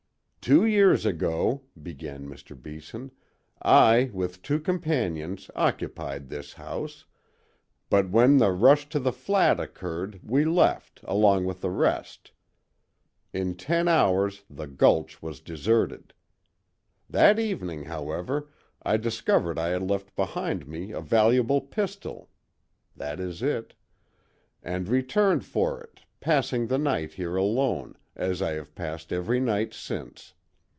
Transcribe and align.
"Two 0.43 0.65
years 0.65 1.05
ago," 1.05 1.61
began 1.83 2.27
Mr. 2.27 2.59
Beeson, 2.59 3.11
"I, 3.61 4.09
with 4.11 4.41
two 4.41 4.59
companions, 4.59 5.51
occupied 5.55 6.29
this 6.29 6.53
house; 6.53 7.05
but 7.91 8.09
when 8.09 8.37
the 8.39 8.51
rush 8.51 8.89
to 8.89 8.99
the 8.99 9.13
Flat 9.13 9.59
occurred 9.59 10.19
we 10.23 10.43
left, 10.43 11.01
along 11.03 11.45
with 11.45 11.61
the 11.61 11.69
rest. 11.69 12.31
In 13.31 13.53
ten 13.55 13.87
hours 13.87 14.43
the 14.49 14.65
Gulch 14.65 15.21
was 15.21 15.41
deserted. 15.41 16.11
That 17.07 17.37
evening, 17.37 17.83
however, 17.83 18.49
I 18.81 18.97
discovered 18.97 19.59
I 19.59 19.67
had 19.67 19.83
left 19.83 20.15
behind 20.15 20.67
me 20.67 20.91
a 20.91 21.01
valuable 21.01 21.61
pistol 21.61 22.31
(that 22.95 23.19
is 23.19 23.43
it) 23.43 23.75
and 24.63 24.87
returned 24.89 25.45
for 25.45 25.79
it, 25.83 26.01
passing 26.19 26.65
the 26.65 26.79
night 26.79 27.13
here 27.13 27.35
alone, 27.35 27.95
as 28.13 28.41
I 28.41 28.51
have 28.51 28.75
passed 28.75 29.13
every 29.13 29.39
night 29.39 29.73
since. 29.73 30.33